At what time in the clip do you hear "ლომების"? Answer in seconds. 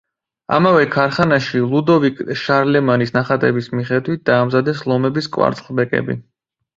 4.93-5.29